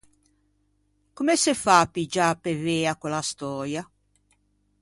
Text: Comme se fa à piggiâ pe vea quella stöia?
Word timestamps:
Comme 1.15 1.35
se 1.43 1.53
fa 1.63 1.75
à 1.83 1.87
piggiâ 1.93 2.27
pe 2.41 2.51
vea 2.63 2.93
quella 2.99 3.21
stöia? 3.29 3.83